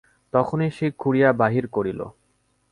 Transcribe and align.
তখনই 0.33 0.69
সে 0.71 0.87
খুঁড়িয়া 0.91 1.29
বাহির 1.33 1.65
করিল। 1.67 1.99